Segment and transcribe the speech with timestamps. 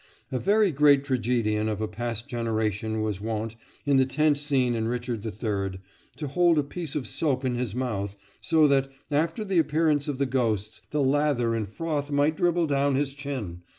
[0.31, 3.55] A very great tragedian of a past generation was wont,
[3.85, 5.79] in the tent scene in "Richard III.,"
[6.17, 10.17] to hold a piece of soap in his mouth, so that, after the appearance of
[10.17, 13.61] the ghosts, the lather and froth might dribble down his chin!